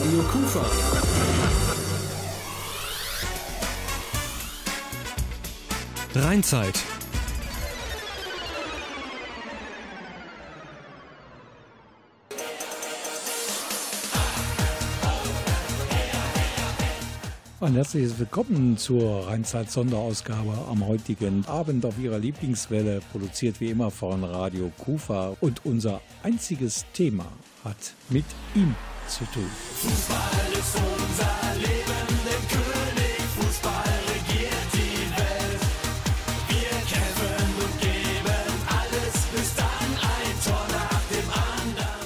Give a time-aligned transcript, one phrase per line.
[0.00, 0.64] Radio Kufa.
[6.14, 6.82] Rheinzeit.
[17.60, 24.24] Ein herzliches Willkommen zur Rheinzeit-Sonderausgabe am heutigen Abend auf Ihrer Lieblingswelle, produziert wie immer von
[24.24, 25.36] Radio Kufa.
[25.42, 27.26] Und unser einziges Thema
[27.64, 28.24] hat mit
[28.54, 28.74] ihm
[29.10, 29.50] zu tun.
[29.82, 31.80] Fußball ist unser Leben.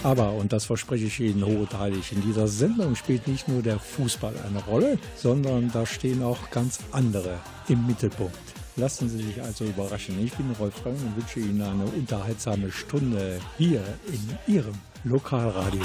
[0.04, 4.34] Aber, und das verspreche ich Ihnen hochheilig, in dieser Sendung spielt nicht nur der Fußball
[4.46, 8.36] eine Rolle, sondern da stehen auch ganz andere im Mittelpunkt.
[8.76, 10.22] Lassen Sie sich also überraschen.
[10.22, 14.74] Ich bin Rolf Frank und wünsche Ihnen eine unterhaltsame Stunde hier in Ihrem
[15.04, 15.84] Lokalradio.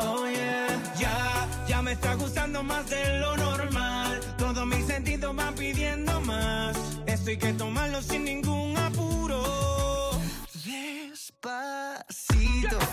[0.00, 4.20] Oh yeah, ya, ya me está gustando más de lo normal.
[4.36, 6.76] Todos mis sentidos van pidiendo más.
[7.06, 9.42] Esto hay que tomarlo sin ningún apuro.
[10.64, 11.58] Despacito,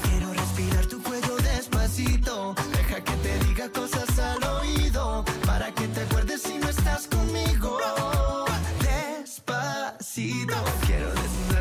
[0.03, 2.55] quiero respirar tu cuello despacito.
[2.71, 5.23] Deja que te diga cosas al oído.
[5.45, 7.79] Para que te acuerdes si no estás conmigo.
[8.81, 10.55] Despacito,
[10.85, 11.54] quiero desnudarte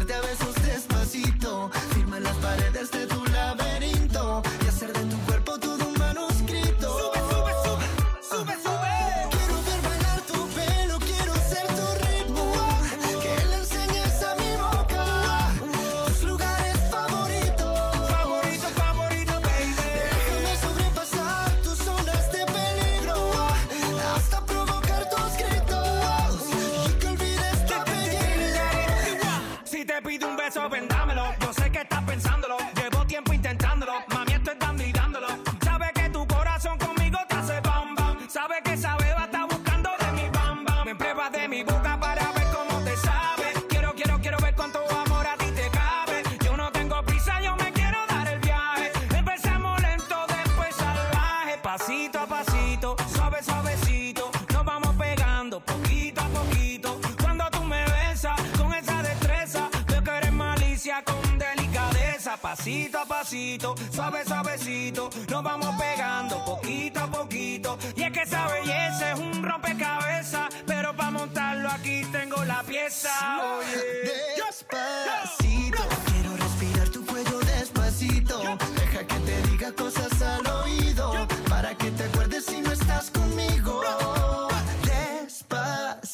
[55.60, 57.00] poquito a poquito.
[57.22, 62.36] Cuando tú me besas con esa destreza, veo que eres malicia con delicadeza.
[62.36, 65.10] Pasito a pasito, suave, suavecito.
[65.28, 67.78] Nos vamos pegando poquito a poquito.
[67.96, 70.48] Y es que esa belleza es un rompecabezas.
[70.66, 73.10] Pero para montarlo aquí tengo la pieza.
[73.58, 74.44] Oye.
[74.46, 78.42] Despacito, quiero respirar tu cuello despacito.
[78.74, 83.82] Deja que te diga cosas al oído para que te acuerdes si no estás conmigo.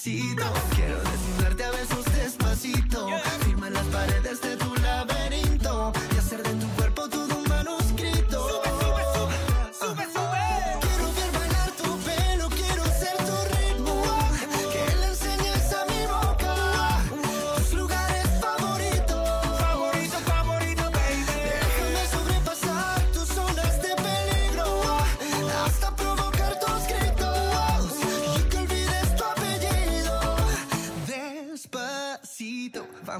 [0.00, 0.44] pasito.
[0.74, 1.09] Quiero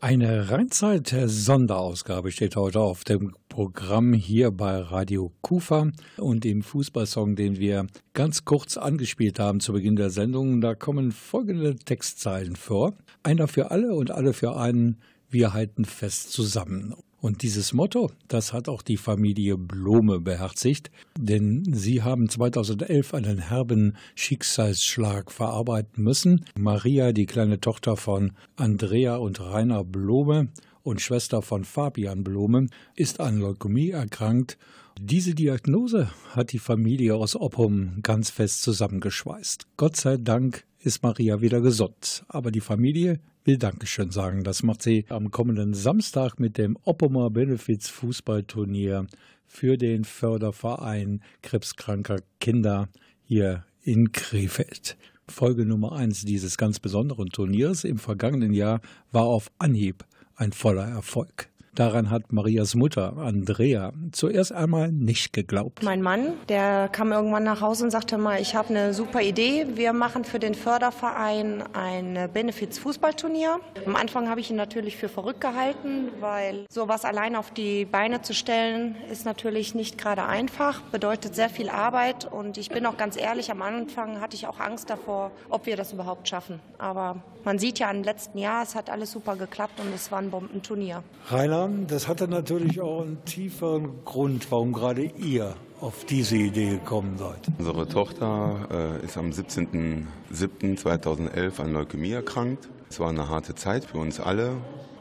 [0.00, 7.58] Eine Rheinzeit-Sonderausgabe steht heute auf dem Programm hier bei Radio Kufa und im Fußballsong, den
[7.58, 12.94] wir ganz kurz angespielt haben zu Beginn der Sendung, da kommen folgende Textzeilen vor.
[13.22, 16.94] Einer für alle und alle für einen, wir halten fest zusammen.
[17.26, 23.38] Und dieses Motto, das hat auch die Familie Blome beherzigt, denn sie haben 2011 einen
[23.38, 26.44] herben Schicksalsschlag verarbeiten müssen.
[26.56, 30.50] Maria, die kleine Tochter von Andrea und Rainer Blome
[30.84, 34.56] und Schwester von Fabian Blome, ist an Leukämie erkrankt.
[35.00, 39.66] Diese Diagnose hat die Familie aus Oppum ganz fest zusammengeschweißt.
[39.76, 44.42] Gott sei Dank ist Maria wieder gesund, aber die Familie will Dankeschön sagen.
[44.42, 49.06] Das macht sie am kommenden Samstag mit dem Oppomer Benefits Fußballturnier
[49.46, 52.88] für den Förderverein krebskranker Kinder
[53.22, 54.96] hier in Krefeld.
[55.28, 58.80] Folge Nummer eins dieses ganz besonderen Turniers im vergangenen Jahr
[59.12, 60.04] war auf Anhieb
[60.34, 61.48] ein voller Erfolg.
[61.76, 65.82] Daran hat Marias Mutter, Andrea, zuerst einmal nicht geglaubt.
[65.82, 69.66] Mein Mann, der kam irgendwann nach Hause und sagte mal, ich habe eine super Idee.
[69.74, 73.60] Wir machen für den Förderverein ein Benefiz-Fußballturnier.
[73.84, 78.22] Am Anfang habe ich ihn natürlich für verrückt gehalten, weil sowas allein auf die Beine
[78.22, 82.24] zu stellen, ist natürlich nicht gerade einfach, bedeutet sehr viel Arbeit.
[82.24, 85.76] Und ich bin auch ganz ehrlich, am Anfang hatte ich auch Angst davor, ob wir
[85.76, 86.58] das überhaupt schaffen.
[86.78, 90.18] Aber man sieht ja im letzten Jahr, es hat alles super geklappt und es war
[90.18, 91.04] ein Bombenturnier.
[91.28, 97.16] Rainer, das hatte natürlich auch einen tieferen Grund, warum gerade ihr auf diese Idee gekommen
[97.18, 97.40] seid.
[97.58, 102.68] Unsere Tochter äh, ist am 17.07.2011 an Leukämie erkrankt.
[102.88, 104.52] Es war eine harte Zeit für uns alle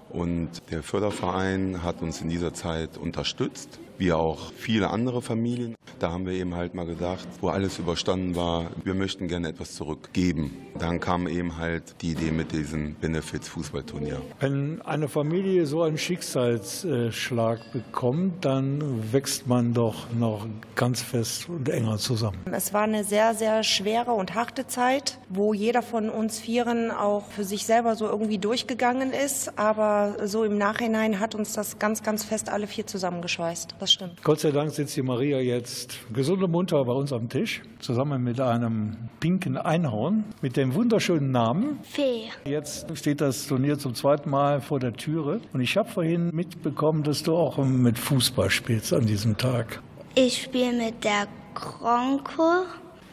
[0.10, 5.76] und der Förderverein hat uns in dieser Zeit unterstützt wie auch viele andere Familien.
[6.00, 9.76] Da haben wir eben halt mal gedacht, wo alles überstanden war, wir möchten gerne etwas
[9.76, 10.52] zurückgeben.
[10.78, 14.22] Dann kam eben halt die Idee mit diesem Benefits-Fußballturnier.
[14.40, 20.46] Wenn eine Familie so einen Schicksalsschlag bekommt, dann wächst man doch noch
[20.76, 22.40] ganz fest und enger zusammen.
[22.52, 27.30] Es war eine sehr, sehr schwere und harte Zeit, wo jeder von uns Vieren auch
[27.30, 29.58] für sich selber so irgendwie durchgegangen ist.
[29.58, 34.24] Aber so im Nachhinein hat uns das ganz, ganz fest alle vier zusammengeschweißt das stimmt.
[34.24, 38.24] Gott sei Dank sitzt die Maria jetzt gesund und munter bei uns am Tisch, zusammen
[38.24, 42.30] mit einem pinken Einhorn mit dem wunderschönen Namen Fee.
[42.46, 47.04] Jetzt steht das Turnier zum zweiten Mal vor der Türe und ich habe vorhin mitbekommen,
[47.04, 49.84] dass du auch mit Fußball spielst an diesem Tag.
[50.16, 52.64] Ich spiele mit der Kronko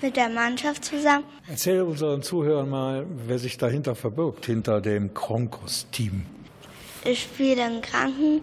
[0.00, 1.24] mit der Mannschaft zusammen.
[1.48, 6.24] Erzähl unseren Zuhörern mal, wer sich dahinter verbirgt, hinter dem Kronkos-Team.
[7.04, 8.40] Ich spiele im Kranken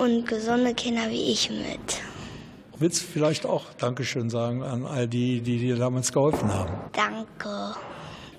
[0.00, 2.00] und gesunde Kinder wie ich mit.
[2.78, 6.72] Willst du vielleicht auch Dankeschön sagen an all die, die dir damals geholfen haben?
[6.92, 7.76] Danke.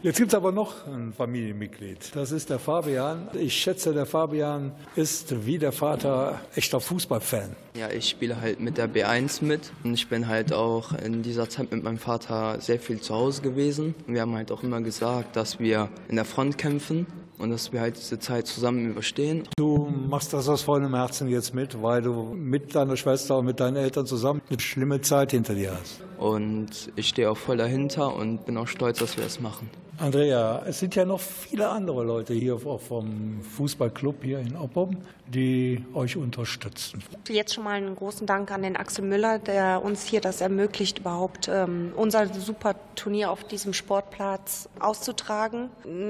[0.02, 2.16] Jetzt gibt es aber noch ein Familienmitglied.
[2.16, 3.30] Das ist der Fabian.
[3.36, 7.56] Ich schätze, der Fabian ist wie der Vater echter Fußballfan.
[7.76, 11.48] Ja, ich spiele halt mit der B1 mit und ich bin halt auch in dieser
[11.50, 13.94] Zeit mit meinem Vater sehr viel zu Hause gewesen.
[14.08, 17.06] Wir haben halt auch immer gesagt, dass wir in der Front kämpfen
[17.42, 19.48] und dass wir halt diese Zeit zusammen überstehen.
[19.58, 23.60] Du machst das aus vollem Herzen jetzt mit, weil du mit deiner Schwester und mit
[23.60, 26.02] deinen Eltern zusammen eine schlimme Zeit hinter dir hast.
[26.22, 29.72] Und ich stehe auch voll dahinter und bin auch stolz, dass wir es machen.
[30.02, 34.98] Andrea, es sind ja noch viele andere Leute hier auch vom Fußballclub hier in Oppum,
[35.28, 37.04] die euch unterstützen.
[37.30, 41.00] Jetzt schon mal einen großen Dank an den Axel Müller, der uns hier das ermöglicht,
[41.00, 45.70] überhaupt ähm, unser super Turnier auf diesem Sportplatz auszutragen.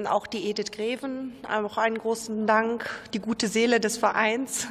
[0.09, 4.67] Auch die Edith Greven, auch einen großen Dank, die gute Seele des Vereins,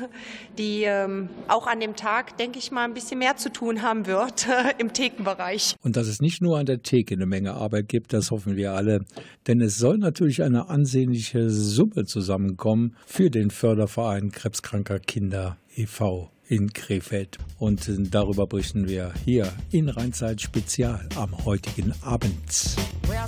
[0.56, 4.06] die ähm, auch an dem Tag, denke ich mal, ein bisschen mehr zu tun haben
[4.06, 4.46] wird
[4.78, 4.94] im
[5.30, 5.76] Thekenbereich.
[5.82, 8.72] Und dass es nicht nur an der Theke eine Menge Arbeit gibt, das hoffen wir
[8.72, 9.04] alle.
[9.46, 16.30] Denn es soll natürlich eine ansehnliche Summe zusammenkommen für den Förderverein Krebskranker Kinder e.V.
[16.48, 17.38] in Krefeld.
[17.58, 22.76] Und darüber berichten wir hier in Rheinzeit Spezial am heutigen Abend.
[23.08, 23.26] Well,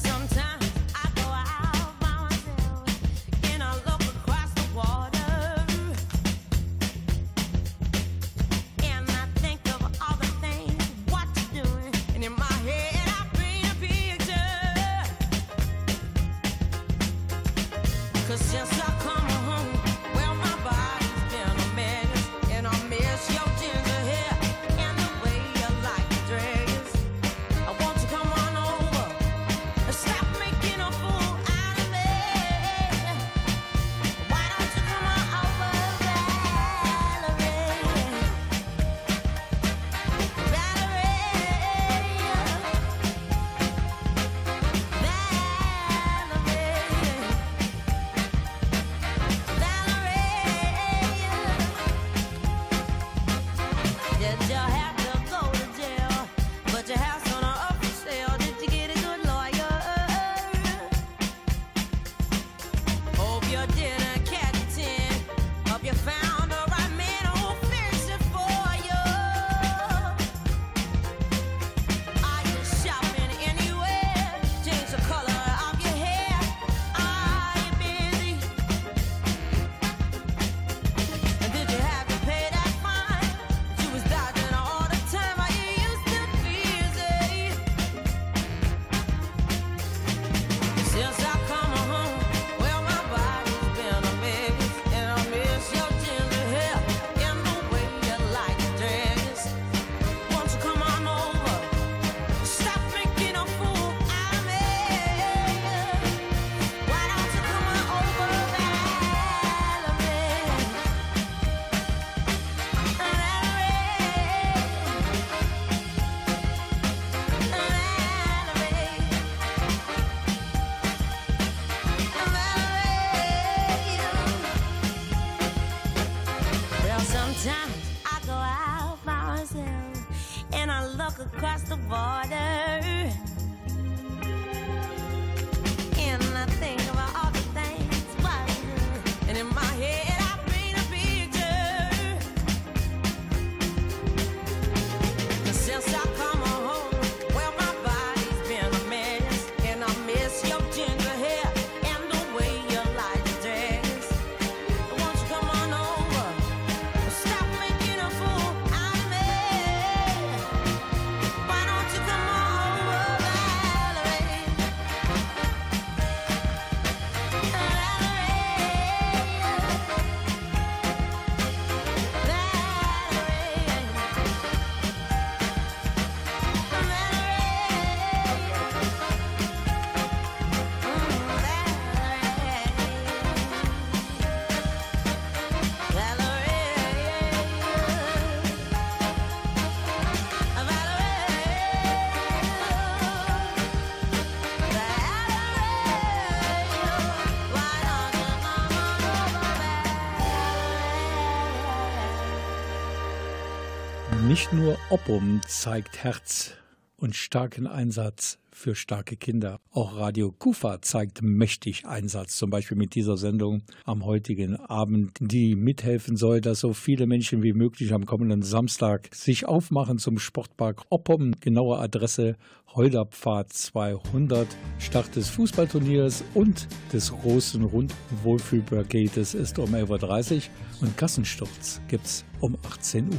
[204.43, 206.55] Nicht nur Oppum zeigt Herz
[206.97, 209.61] und starken Einsatz für starke Kinder.
[209.71, 215.55] Auch Radio Kufa zeigt mächtig Einsatz, zum Beispiel mit dieser Sendung am heutigen Abend, die
[215.55, 220.83] mithelfen soll, dass so viele Menschen wie möglich am kommenden Samstag sich aufmachen zum Sportpark
[220.91, 221.35] Oppum.
[221.41, 222.35] Genaue Adresse
[222.75, 224.49] Holderpfad 200.
[224.81, 230.43] Start des Fußballturniers und des großen Rundwohlfühlpaketes ist um 11.30 Uhr
[230.81, 233.19] und Kassensturz gibt's um 18 Uhr.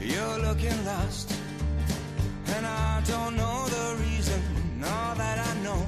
[0.00, 1.32] You're looking lost,
[2.54, 4.40] and I don't know the reason.
[4.82, 5.86] All that I know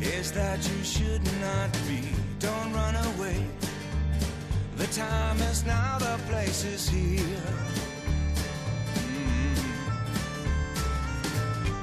[0.00, 2.02] is that you should not be.
[2.38, 3.44] Don't run away.
[4.76, 7.42] The time is now, the place is here.
[8.96, 9.56] Mm.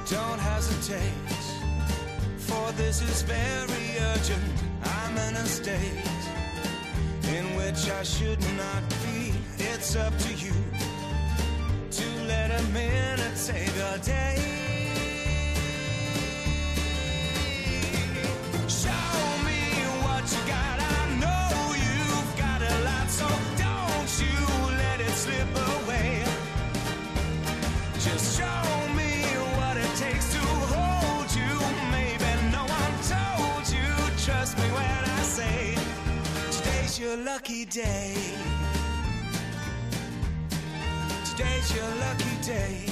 [0.10, 1.44] Don't hesitate,
[2.38, 4.44] for this is very urgent.
[4.84, 6.06] I'm in a state
[7.38, 9.39] in which I should not be.
[9.62, 10.54] It's up to you
[11.92, 14.38] to let a minute save your day.
[18.68, 19.60] Show me
[20.06, 20.80] what you got.
[20.80, 24.38] I know you've got a lot, so don't you
[24.78, 26.24] let it slip away.
[28.00, 28.64] Just show
[28.96, 29.24] me
[29.60, 30.40] what it takes to
[30.74, 31.54] hold you.
[31.92, 33.90] Maybe no one told you.
[34.24, 35.76] Trust me when I say
[36.50, 38.16] today's your lucky day.
[41.76, 42.86] Your lucky day.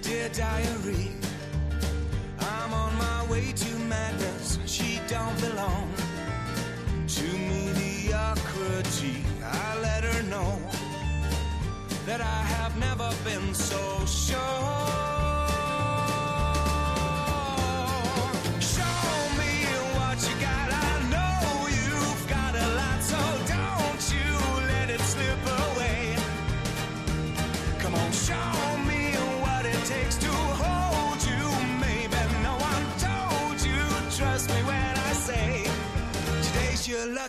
[0.00, 1.10] Dear diary,
[2.40, 4.58] I'm on my way to madness.
[4.64, 5.92] She don't belong
[7.06, 7.22] to
[7.52, 9.24] mediocrity.
[9.44, 10.58] I let her know
[12.06, 15.07] that I have never been so sure.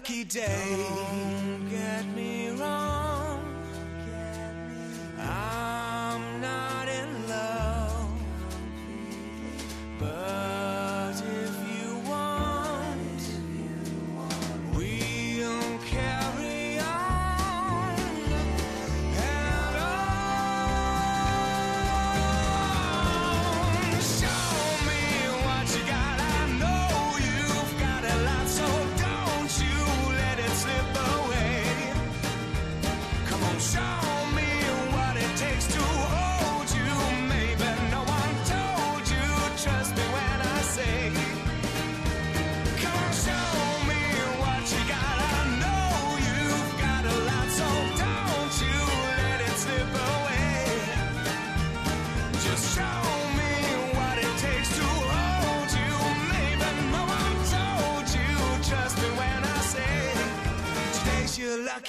[0.09, 0.75] Lucky day.
[0.75, 2.38] Don't get me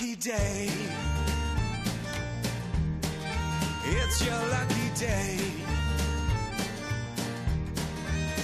[0.01, 0.71] lucky day.
[3.85, 5.39] It's your lucky day.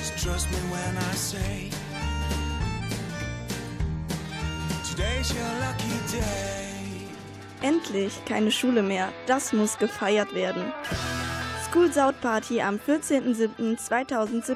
[0.02, 1.70] So trust me when I say
[4.84, 6.68] today's your lucky day.
[7.62, 9.08] Endlich keine Schule mehr.
[9.26, 10.74] Das muss gefeiert werden.
[11.70, 14.54] School Out Party am 14.07.2017.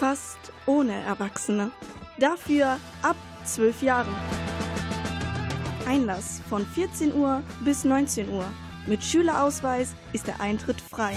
[0.00, 1.70] Fast ohne Erwachsene.
[2.18, 4.35] Dafür ab 12 Jahren.
[5.86, 8.44] Einlass von 14 Uhr bis 19 Uhr.
[8.86, 11.14] Mit Schülerausweis ist der Eintritt frei.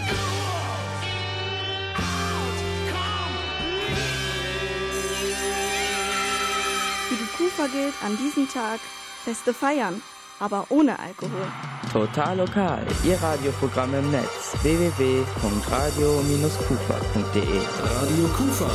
[7.07, 8.79] Für die Kufa gilt an diesem Tag
[9.23, 10.01] Feste feiern,
[10.39, 11.45] aber ohne Alkohol.
[11.91, 18.71] Total lokal, Ihr Radioprogramm im Netz www.radio-kufa.de Radio Kufa.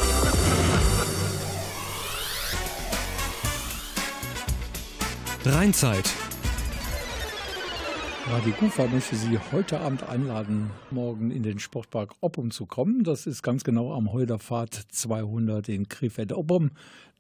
[5.46, 6.10] Rheinzeit.
[8.30, 13.04] Radio Kufa möchte Sie heute Abend einladen, morgen in den Sportpark Oppum zu kommen.
[13.04, 16.71] Das ist ganz genau am Heuderpfad 200 in Krefeld-Oppum.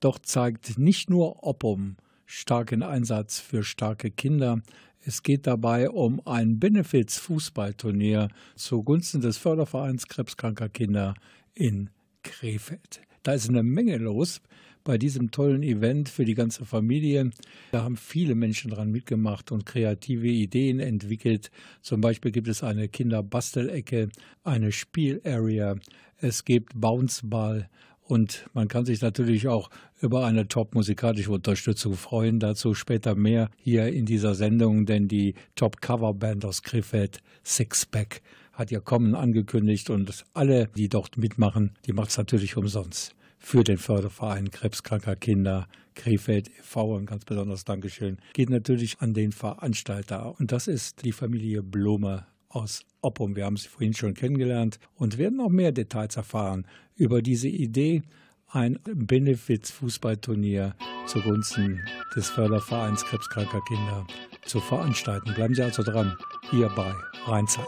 [0.00, 4.62] Dort zeigt nicht nur Oppum starken Einsatz für starke Kinder.
[5.02, 11.12] Es geht dabei um ein Benefits-Fußballturnier zugunsten des Fördervereins Krebskranker Kinder
[11.54, 11.90] in
[12.22, 13.02] Krefeld.
[13.22, 14.40] Da ist eine Menge los
[14.84, 17.30] bei diesem tollen Event für die ganze Familie.
[17.72, 21.50] Da haben viele Menschen dran mitgemacht und kreative Ideen entwickelt.
[21.80, 24.10] Zum Beispiel gibt es eine Kinderbastelecke,
[24.44, 25.76] eine Spielarea,
[26.18, 27.68] es gibt Bounceball
[28.06, 29.70] und man kann sich natürlich auch
[30.00, 32.38] über eine top-musikalische Unterstützung freuen.
[32.38, 38.20] Dazu später mehr hier in dieser Sendung, denn die Top-Cover-Band aus Krefeld, Sixpack,
[38.52, 43.14] hat ihr Kommen angekündigt und alle, die dort mitmachen, die macht es natürlich umsonst.
[43.46, 46.96] Für den Förderverein Krebskranker Kinder Krefeld e.V.
[46.96, 52.26] ein ganz besonderes Dankeschön geht natürlich an den Veranstalter und das ist die Familie Blume
[52.48, 53.36] aus Oppum.
[53.36, 58.02] Wir haben sie vorhin schon kennengelernt und werden noch mehr Details erfahren über diese Idee,
[58.48, 60.74] ein Benefits-Fußballturnier
[61.06, 61.82] zugunsten
[62.16, 64.06] des Fördervereins Krebskranker Kinder
[64.46, 65.34] zu veranstalten.
[65.34, 66.16] Bleiben Sie also dran,
[66.50, 66.94] hier bei
[67.26, 67.66] Rheinzeit.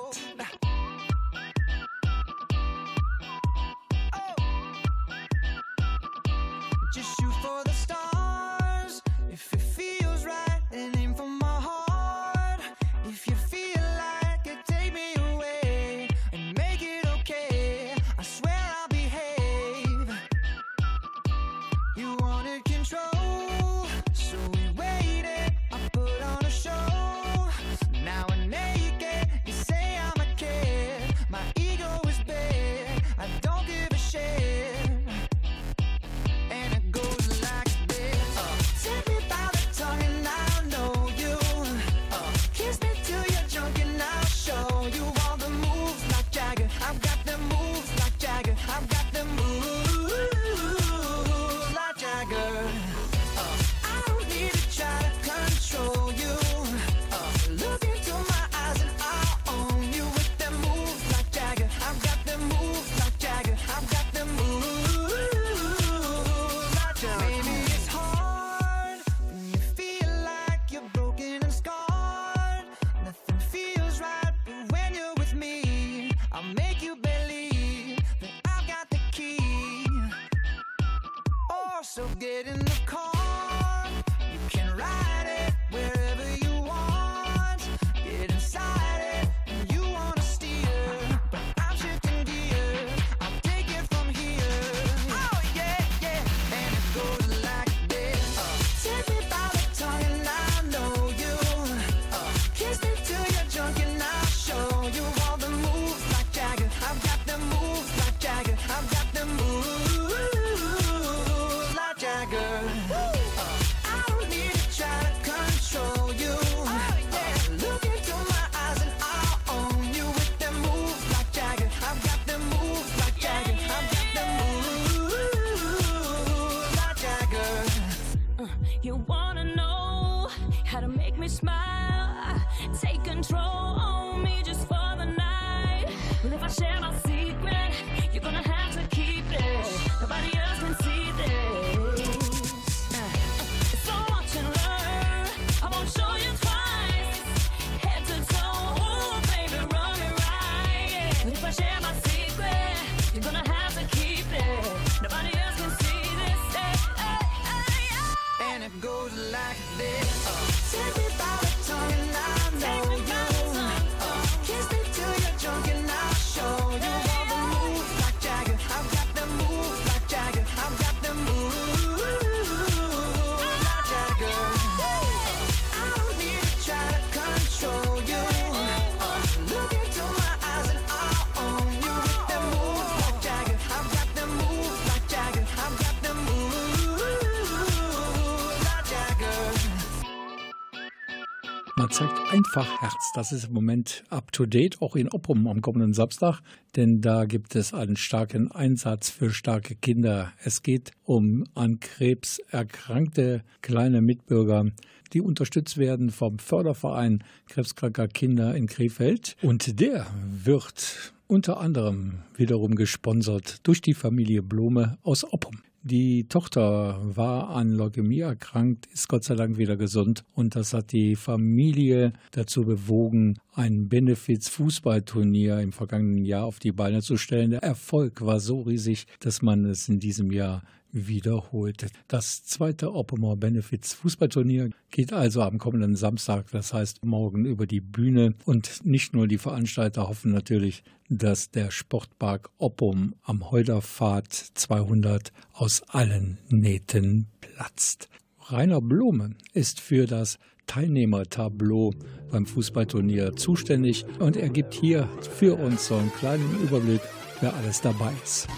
[191.97, 193.13] Zeigt einfach Herz.
[193.15, 196.43] Das ist im Moment up to date, auch in Oppum am kommenden Samstag,
[196.77, 200.31] denn da gibt es einen starken Einsatz für starke Kinder.
[200.45, 204.67] Es geht um an Krebs erkrankte kleine Mitbürger,
[205.15, 209.35] die unterstützt werden vom Förderverein krebskranker Kinder in Krefeld.
[209.41, 215.63] Und der wird unter anderem wiederum gesponsert durch die Familie Blome aus Oppum.
[215.89, 220.91] Die Tochter war an Leukämie erkrankt, ist Gott sei Dank wieder gesund und das hat
[220.91, 227.53] die Familie dazu bewogen, ein Benefiz-Fußballturnier im vergangenen Jahr auf die Beine zu stellen.
[227.53, 230.65] Der Erfolg war so riesig, dass man es in diesem Jahr
[230.97, 231.87] wiederholt.
[232.09, 237.81] Das zweite Oppenauer Benefits Fußballturnier geht also am kommenden Samstag, das heißt morgen über die
[237.81, 238.35] Bühne.
[238.45, 245.83] Und nicht nur die Veranstalter hoffen natürlich, dass der Sportpark Oppum am Heuderpfad 200 aus
[245.89, 248.09] allen Nähten platzt.
[248.49, 251.95] Rainer Blume ist für das Teilnehmertableau
[252.31, 257.01] beim Fußballturnier zuständig und er gibt hier für uns so einen kleinen Überblick,
[257.41, 258.49] wer alles dabei ist.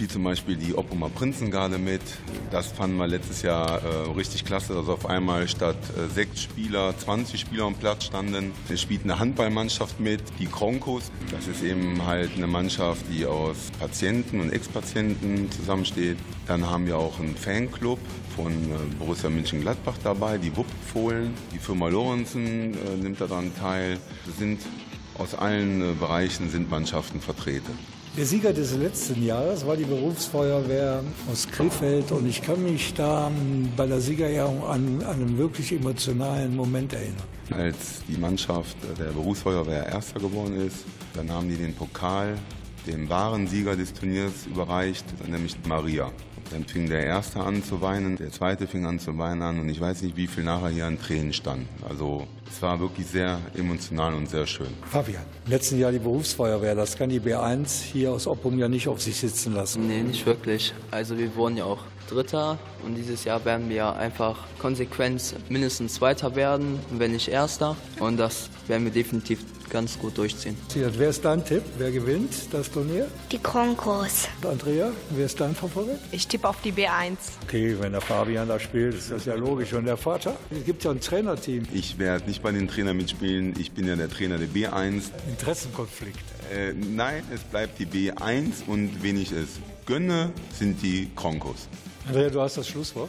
[0.00, 2.00] Spielt zum Beispiel die Oppumer Prinzengarde mit.
[2.50, 6.96] Das fanden wir letztes Jahr äh, richtig klasse, dass auf einmal statt äh, sechs Spieler
[6.96, 8.52] 20 Spieler am Platz standen.
[8.70, 11.12] Es spielt eine Handballmannschaft mit, die Kronkos.
[11.30, 16.16] Das ist eben halt eine Mannschaft, die aus Patienten und Ex-Patienten zusammensteht.
[16.46, 17.98] Dann haben wir auch einen Fanclub
[18.34, 21.34] von äh, Borussia Mönchengladbach dabei, die Wuppfohlen.
[21.52, 23.98] Die Firma Lorenzen äh, nimmt daran teil.
[24.26, 24.62] Es sind
[25.18, 27.99] aus allen äh, Bereichen sind Mannschaften vertreten.
[28.20, 31.02] Der Sieger des letzten Jahres war die Berufsfeuerwehr
[31.32, 33.32] aus Krefeld und ich kann mich da
[33.78, 37.24] bei der Siegerehrung an, an einen wirklich emotionalen Moment erinnern.
[37.50, 42.36] Als die Mannschaft der Berufsfeuerwehr Erster geworden ist, dann haben die den Pokal
[42.86, 46.12] dem wahren Sieger des Turniers überreicht, nämlich Maria.
[46.50, 49.68] Dann fing der Erste an zu weinen, der Zweite fing an zu weinen an und
[49.68, 51.68] ich weiß nicht, wie viel nachher hier an Tränen standen.
[51.88, 54.66] Also es war wirklich sehr emotional und sehr schön.
[54.90, 58.88] Fabian, im letzten Jahr die Berufsfeuerwehr, das kann die B1 hier aus Oppum ja nicht
[58.88, 59.86] auf sich sitzen lassen.
[59.86, 60.74] Nee, nicht wirklich.
[60.90, 66.34] Also wir wurden ja auch Dritter und dieses Jahr werden wir einfach konsequent mindestens Zweiter
[66.34, 67.76] werden, wenn nicht Erster.
[68.00, 70.56] Und das werden wir definitiv ganz gut durchziehen.
[70.74, 71.62] Wer ist dein Tipp?
[71.76, 73.08] Wer gewinnt das Turnier?
[73.30, 74.28] Die Kronkos.
[74.48, 75.98] Andrea, wer ist dein Favorit?
[76.12, 77.16] Ich tippe auf die B1.
[77.42, 79.72] Okay, wenn der Fabian da spielt, ist das ja logisch.
[79.72, 80.36] Und der Vater?
[80.50, 81.66] Es gibt ja ein Trainerteam.
[81.72, 85.02] Ich werde nicht bei den Trainern mitspielen, ich bin ja der Trainer der B1.
[85.28, 86.24] Interessenkonflikt.
[86.54, 89.48] Äh, nein, es bleibt die B1 und wen ich es
[89.86, 91.68] gönne, sind die Kronkos.
[92.10, 93.08] Andrea, du hast das Schlusswort.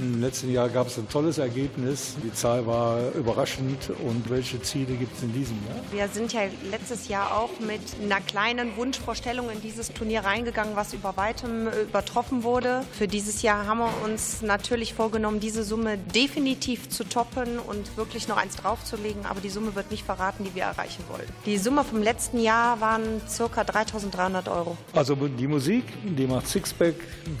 [0.00, 2.14] Im letzten Jahr gab es ein tolles Ergebnis.
[2.22, 3.90] Die Zahl war überraschend.
[4.06, 5.76] Und welche Ziele gibt es in diesem Jahr?
[5.90, 10.94] Wir sind ja letztes Jahr auch mit einer kleinen Wunschvorstellung in dieses Turnier reingegangen, was
[10.94, 12.84] über weitem äh, übertroffen wurde.
[12.92, 18.28] Für dieses Jahr haben wir uns natürlich vorgenommen, diese Summe definitiv zu toppen und wirklich
[18.28, 19.26] noch eins draufzulegen.
[19.26, 21.26] Aber die Summe wird nicht verraten, die wir erreichen wollen.
[21.46, 23.62] Die Summe vom letzten Jahr waren ca.
[23.62, 24.76] 3.300 Euro.
[24.92, 26.94] Also die Musik, die macht Sixpack.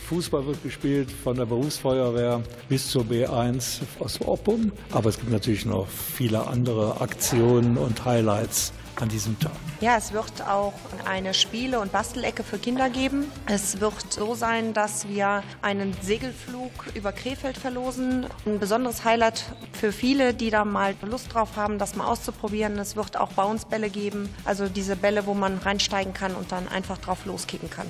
[0.08, 4.72] Fußball wird gespielt von der Berufsfeuerwehr bis zur B1 aus Oppum.
[4.92, 9.52] Aber es gibt natürlich noch viele andere Aktionen und Highlights an diesem Tag.
[9.80, 13.26] Ja, es wird auch eine Spiele- und Bastelecke für Kinder geben.
[13.46, 18.26] Es wird so sein, dass wir einen Segelflug über Krefeld verlosen.
[18.46, 22.78] Ein besonderes Highlight für viele, die da mal Lust drauf haben, das mal auszuprobieren.
[22.78, 26.98] Es wird auch Bounce-Bälle geben, also diese Bälle, wo man reinsteigen kann und dann einfach
[26.98, 27.86] drauf loskicken kann.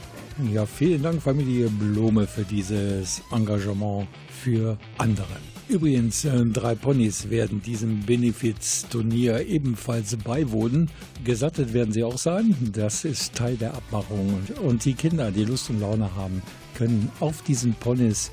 [0.53, 5.37] Ja, vielen Dank, Familie Blome, für dieses Engagement für andere.
[5.68, 10.90] Übrigens, äh, drei Ponys werden diesem Benefiz-Turnier ebenfalls beiwohnen.
[11.24, 12.55] Gesattet werden sie auch sein.
[12.72, 14.40] Das ist Teil der Abmachung.
[14.62, 16.40] Und die Kinder, die Lust und Laune haben,
[16.76, 18.31] können auf diesen Ponys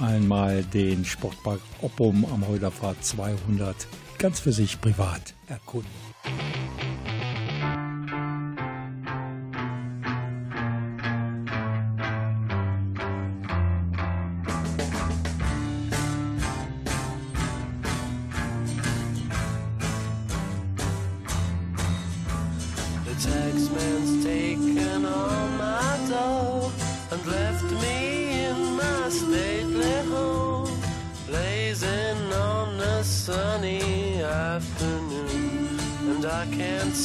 [0.00, 3.76] einmal den Sportpark Oppum am Heuderpfad 200
[4.18, 5.90] ganz für sich privat erkunden.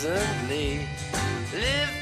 [0.00, 0.86] Pleasantly.
[1.52, 1.99] Live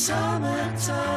[0.00, 1.09] summertime,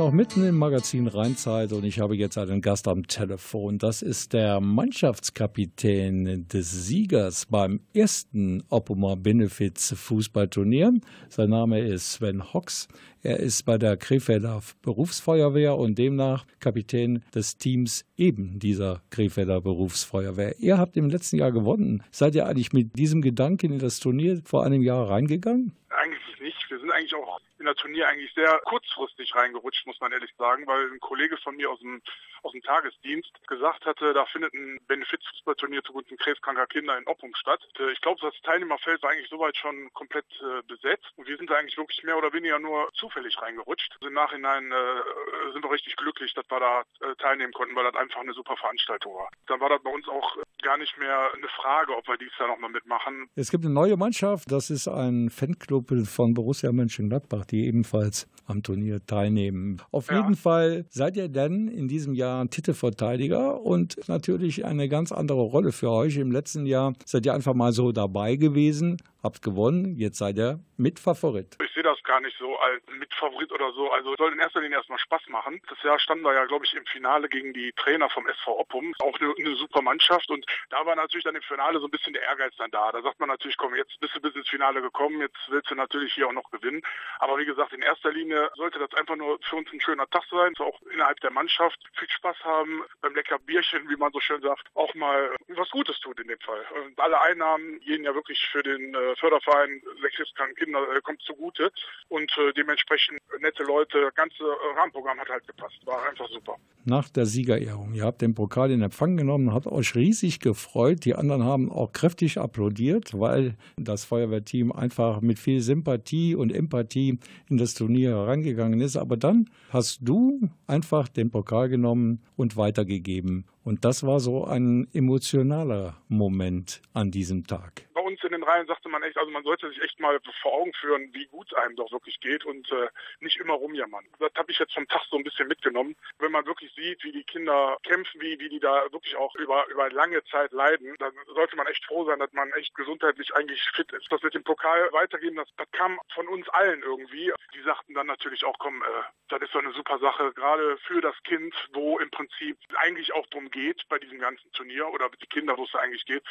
[0.00, 3.76] noch mitten im Magazin Rheinzeit und ich habe jetzt einen Gast am Telefon.
[3.76, 10.94] Das ist der Mannschaftskapitän des Siegers beim ersten Oppoma Benefits Fußballturnier.
[11.28, 12.88] Sein Name ist Sven Hox.
[13.22, 20.58] Er ist bei der Krefelder Berufsfeuerwehr und demnach Kapitän des Teams eben dieser Krefelder Berufsfeuerwehr.
[20.60, 22.02] Ihr habt im letzten Jahr gewonnen.
[22.10, 25.72] Seid ihr eigentlich mit diesem Gedanken in das Turnier vor einem Jahr reingegangen?
[25.90, 26.70] Eigentlich nicht.
[26.70, 30.66] Wir sind eigentlich auch in das Turnier eigentlich sehr kurzfristig reingerutscht, muss man ehrlich sagen,
[30.66, 32.02] weil ein Kollege von mir aus dem,
[32.42, 37.60] aus dem Tagesdienst gesagt hatte, da findet ein Benefizfußballturnier zugunsten krebskranker Kinder in Oppum statt.
[37.78, 41.50] Äh, Ich glaube, das Teilnehmerfeld war eigentlich soweit schon komplett äh, besetzt und wir sind
[41.50, 43.92] da eigentlich wirklich mehr oder weniger nur zufällig reingerutscht.
[44.00, 47.84] Also Im Nachhinein äh, sind wir richtig glücklich, dass wir da äh, teilnehmen konnten, weil
[47.84, 49.28] das einfach eine super Veranstaltung war.
[49.46, 52.48] Dann war das bei uns auch gar nicht mehr eine Frage, ob wir dies Jahr
[52.48, 53.28] nochmal mitmachen.
[53.34, 58.62] Es gibt eine neue Mannschaft, das ist ein Fanclub von Borussia Mönchengladbach, die ebenfalls am
[58.62, 59.78] Turnier teilnehmen.
[59.92, 65.40] Auf jeden Fall seid ihr dann in diesem Jahr Titelverteidiger und natürlich eine ganz andere
[65.40, 66.16] Rolle für euch.
[66.16, 70.60] Im letzten Jahr seid ihr einfach mal so dabei gewesen, habt gewonnen, jetzt seid ihr
[70.76, 71.56] Mitfavorit.
[71.62, 73.90] Ich sehe das gar nicht so als Mitfavorit oder so.
[73.90, 75.60] Also soll in erster Linie erstmal Spaß machen.
[75.68, 78.94] Das Jahr standen wir ja, glaube ich, im Finale gegen die Trainer vom SV Oppum.
[79.00, 80.30] Auch eine, eine super Mannschaft.
[80.30, 82.92] Und da war natürlich dann im Finale so ein bisschen der Ehrgeiz dann da.
[82.92, 85.74] Da sagt man natürlich, komm, jetzt bist du bis ins Finale gekommen, jetzt willst du
[85.74, 86.82] natürlich hier auch noch gewinnen.
[87.18, 90.24] Aber wie gesagt, in erster Linie sollte das einfach nur für uns ein schöner Tag
[90.30, 90.52] sein.
[90.56, 94.40] So auch innerhalb der Mannschaft viel Spaß haben, beim lecker Bierchen, wie man so schön
[94.42, 96.64] sagt, auch mal was Gutes tut in dem Fall.
[96.84, 101.70] Und alle Einnahmen gehen ja wirklich für den äh, Förderverein Sechskranken Kinder äh, kommt zugute.
[102.08, 105.78] Und äh, dementsprechend nette Leute, das ganze äh, Rahmenprogramm hat halt gepasst.
[105.84, 106.56] War einfach super.
[106.84, 107.94] Nach der Siegerehrung.
[107.94, 111.04] Ihr habt den Pokal in Empfang genommen, habt euch riesig gefreut.
[111.04, 117.18] Die anderen haben auch kräftig applaudiert, weil das Feuerwehrteam einfach mit viel Sympathie und Empathie
[117.48, 118.96] in das Turnier herangegangen ist.
[118.96, 123.46] Aber dann hast du einfach den Pokal genommen und weitergegeben.
[123.62, 127.82] Und das war so ein emotionaler Moment an diesem Tag.
[127.92, 130.54] Bei uns in den Reihen sagte man echt, also man sollte sich echt mal vor
[130.54, 132.88] Augen führen, wie gut einem doch wirklich geht und äh,
[133.20, 134.04] nicht immer rumjammern.
[134.18, 135.94] Das habe ich jetzt vom Tag so ein bisschen mitgenommen.
[136.18, 139.66] Wenn man wirklich sieht, wie die Kinder kämpfen, wie, wie die da wirklich auch über,
[139.68, 143.62] über lange Zeit leiden, dann sollte man echt froh sein, dass man echt gesundheitlich eigentlich
[143.74, 144.10] fit ist.
[144.10, 147.32] Das mit dem Pokal weitergeben, das, das kam von uns allen irgendwie.
[147.54, 151.00] Die sagten dann natürlich auch, komm, äh, das ist doch eine super Sache, gerade für
[151.00, 155.26] das Kind, wo im Prinzip eigentlich auch drum geht bei diesem ganzen Turnier oder die
[155.26, 156.22] Kinder, wo es eigentlich geht,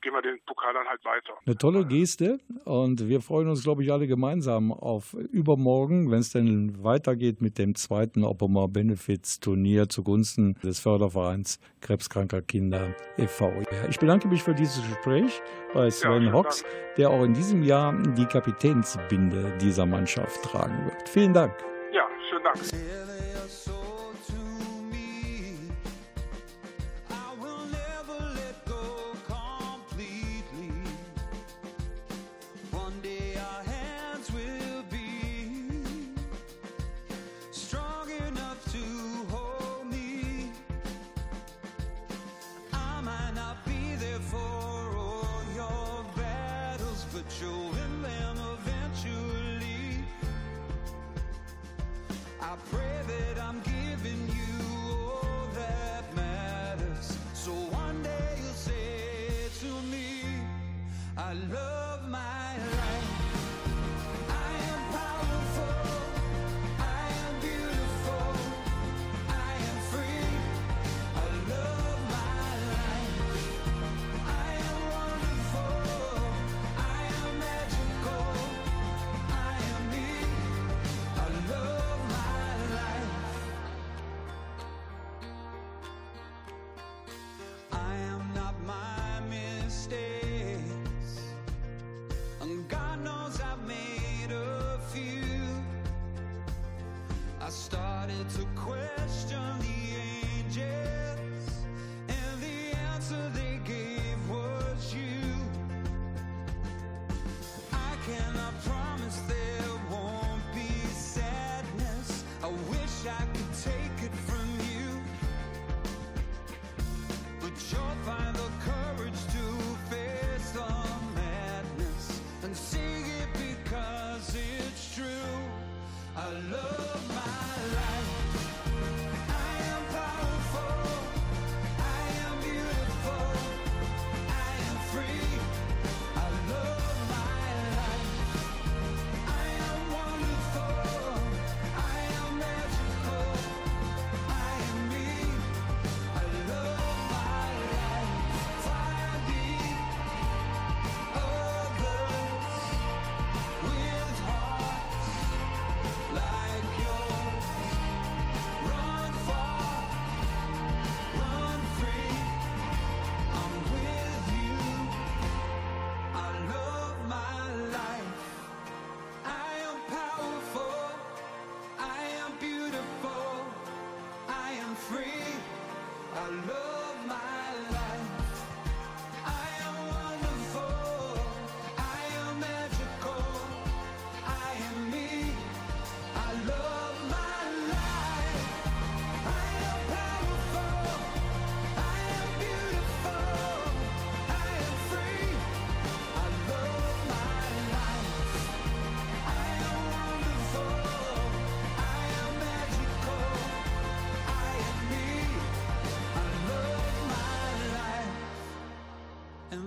[0.00, 1.34] gehen wir den Pokal dann halt weiter.
[1.44, 6.30] Eine tolle Geste und wir freuen uns, glaube ich, alle gemeinsam auf übermorgen, wenn es
[6.30, 13.52] denn weitergeht mit dem zweiten Oppomer Benefits Turnier zugunsten des Fördervereins Krebskranker Kinder e.V.
[13.88, 15.42] Ich bedanke mich für dieses Gespräch
[15.74, 16.64] bei Sven vielen Hocks,
[16.96, 21.08] der auch in diesem Jahr die Kapitänsbinde dieser Mannschaft tragen wird.
[21.08, 21.54] Vielen Dank.
[21.92, 23.77] Ja, schönen Dank.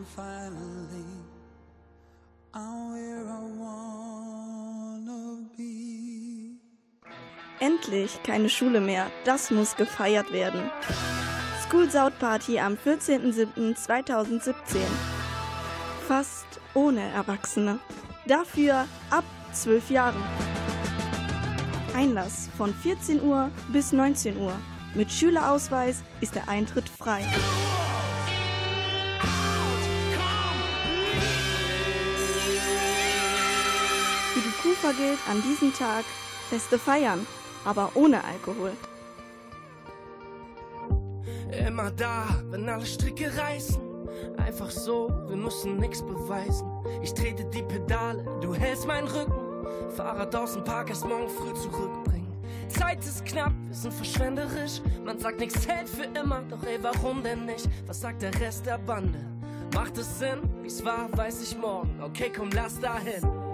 [0.04, 1.06] Finally,
[2.54, 6.58] I'm where I wanna be.
[7.60, 9.12] Endlich keine Schule mehr.
[9.26, 10.72] Das muss gefeiert werden.
[11.68, 14.54] School Out Party am 14.07.2017.
[16.08, 17.80] Fast ohne Erwachsene.
[18.26, 19.24] Dafür ab
[19.54, 20.24] 12 Jahren.
[21.96, 24.54] Einlass von 14 Uhr bis 19 Uhr.
[24.96, 27.24] Mit Schülerausweis ist der Eintritt frei.
[34.82, 36.04] Kufa gilt an diesem Tag
[36.50, 37.28] Feste feiern,
[37.66, 38.72] aber ohne Alkohol.
[41.68, 43.80] Immer da, wenn alle Stricke reißen.
[44.38, 46.68] Einfach so, wir müssen nix beweisen.
[47.04, 49.34] Ich trete die Pedale, du hältst meinen Rücken.
[49.96, 52.34] Fahrrad aus dem Park erst morgen früh zurückbringen.
[52.68, 54.82] Zeit ist knapp, wir sind verschwenderisch.
[55.06, 57.70] Man sagt, nichts hält für immer, doch ey, warum denn nicht?
[57.86, 59.20] Was sagt der Rest der Bande?
[59.76, 60.40] Macht es Sinn?
[60.64, 62.02] Wie's war, weiß ich morgen.
[62.02, 63.51] Okay, komm, lass dahin.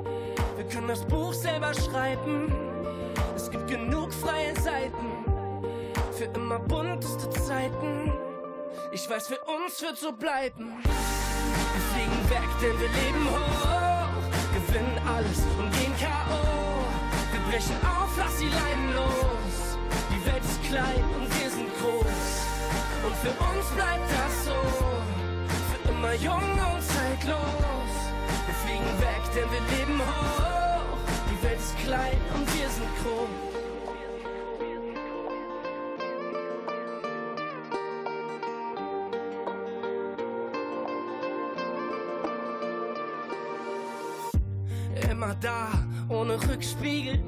[0.55, 2.51] Wir können das Buch selber schreiben.
[3.35, 5.27] Es gibt genug freie Seiten
[6.17, 8.11] für immer bunteste Zeiten.
[8.91, 10.73] Ich weiß, für uns wird so bleiben.
[10.83, 14.07] Wir fliegen weg, denn wir leben hoch,
[14.53, 16.57] gewinnen alles und gehen K.O.
[17.31, 19.77] Wir brechen auf, lass die Leinen los.
[20.09, 22.47] Die Welt ist klein und wir sind groß.
[23.05, 24.59] Und für uns bleibt das so,
[25.69, 27.86] für immer jung und zeitlos.
[28.67, 30.97] Fliegen weg, denn wir leben hoch.
[31.31, 33.29] Die Welt ist klein und wir sind groß.
[45.09, 45.69] Immer da,
[46.09, 47.23] ohne Rückspiegel.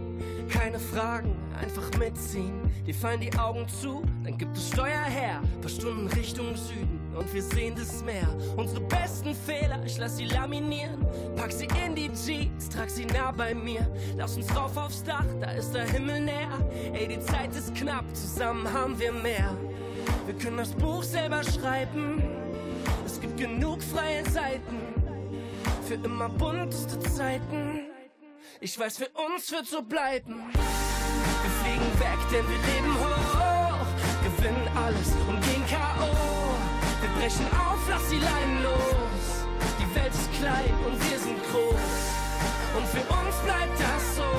[0.49, 2.69] Keine Fragen, einfach mitziehen.
[2.85, 5.41] Dir fallen die Augen zu, dann gibt es Steuer her.
[5.61, 8.27] Paar Stunden Richtung Süden und wir sehen das Meer.
[8.55, 11.05] Unsere besten Fehler, ich lass sie laminieren.
[11.35, 13.85] Pack sie in die Jeans, trag sie nah bei mir.
[14.15, 16.69] Lass uns rauf aufs Dach, da ist der Himmel näher.
[16.93, 19.55] Ey, die Zeit ist knapp, zusammen haben wir mehr.
[20.25, 22.23] Wir können das Buch selber schreiben.
[23.05, 24.77] Es gibt genug freie Seiten
[25.85, 27.81] für immer bunteste Zeiten.
[28.61, 30.43] Ich weiß, für uns wird so bleiben.
[30.53, 33.85] Wir fliegen weg, denn wir leben hoch,
[34.23, 36.38] gewinnen alles und gehen K.O.
[37.01, 39.45] Wir brechen auf, lass die Leinen los.
[39.79, 42.19] Die Welt ist klein und wir sind groß.
[42.77, 44.29] Und für uns bleibt das so,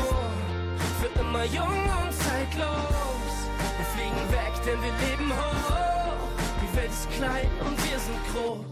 [1.00, 3.32] für immer jung und zeitlos.
[3.76, 6.20] Wir fliegen weg, denn wir leben hoch.
[6.62, 8.66] Die Welt ist klein und wir sind groß.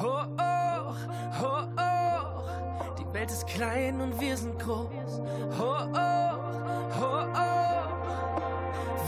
[0.00, 0.26] Hoch,
[1.40, 2.94] hoch, hoch.
[2.98, 5.20] Die Welt ist klein und wir sind groß.
[5.58, 6.38] Hoch, hoch,
[7.00, 7.32] hoch.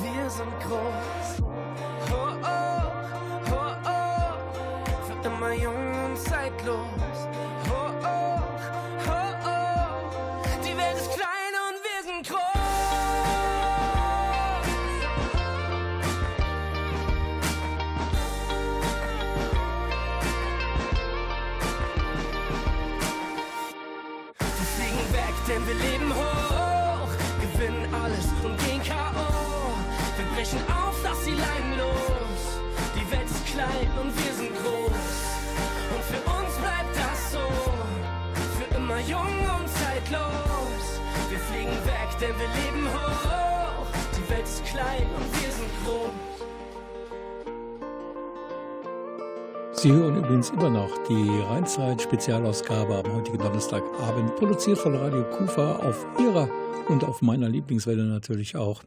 [0.03, 1.43] Wir sind groß.
[2.11, 2.84] Hoch, hoch,
[5.25, 7.19] immer jung und zeitlos.
[7.69, 8.43] Hoch, hoch,
[9.07, 10.47] hoch.
[10.63, 12.41] Die Welt ist klein und wir sind groß.
[24.39, 27.09] Wir fliegen weg, denn wir leben hoch,
[27.41, 29.73] gewinnen alles und gehen K.O.
[30.17, 32.61] Wir brechen auf, lass die Leinen los.
[32.95, 34.94] Die Welt ist klein und wir sind groß.
[37.35, 37.47] So,
[38.57, 40.85] für immer jung und zeitlos.
[41.31, 43.87] Wir fliegen weg, denn wir leben hoch.
[44.17, 46.13] Die Welt ist klein und wir sind groß.
[49.73, 56.07] Sie hören übrigens immer noch die Rheinzeit-Spezialausgabe am heutigen Donnerstagabend, produziert von Radio Kufa auf
[56.19, 56.49] Ihrer
[56.89, 58.83] und auf meiner Lieblingswelle natürlich auch.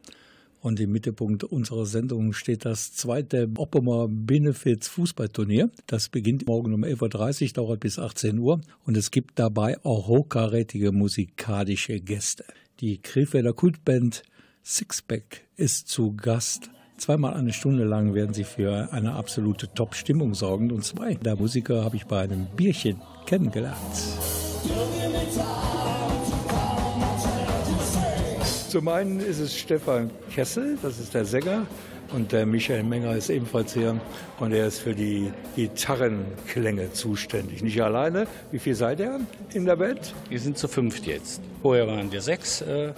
[0.60, 5.70] Und im Mittelpunkt unserer Sendung steht das zweite Oppomer Benefits Fußballturnier.
[5.86, 10.08] Das beginnt morgen um 11.30 Uhr, dauert bis 18 Uhr und es gibt dabei auch
[10.08, 12.44] hochkarätige musikalische Gäste.
[12.80, 14.22] Die Krefelder Kultband
[14.64, 16.70] Sixpack ist zu Gast.
[16.98, 21.84] Zweimal eine Stunde lang werden sie für eine absolute Top-Stimmung sorgen und zwei der Musiker
[21.84, 23.78] habe ich bei einem Bierchen kennengelernt.
[28.68, 31.66] Zum einen ist es Stefan Kessel, das ist der Sänger,
[32.12, 33.98] und der Michael Menger ist ebenfalls hier
[34.40, 37.62] und er ist für die Gitarrenklänge zuständig.
[37.62, 38.26] Nicht alleine.
[38.50, 39.20] Wie viel seid ihr
[39.54, 40.14] in der Band?
[40.28, 41.40] Wir sind zu fünft jetzt.
[41.62, 42.60] Vorher waren wir sechs.
[42.60, 42.92] Äh,